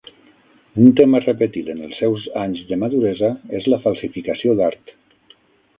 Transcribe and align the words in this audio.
Un 0.83 0.87
tema 0.99 1.21
repetit 1.25 1.69
en 1.73 1.83
els 1.89 1.99
seus 2.05 2.25
anys 2.45 2.65
de 2.73 2.81
maduresa 2.85 3.31
és 3.61 3.73
la 3.75 3.81
falsificació 3.87 4.59
d'art. 4.63 4.97